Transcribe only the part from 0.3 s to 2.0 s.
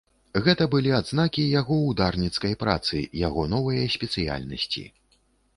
Гэта былі адзнакі яго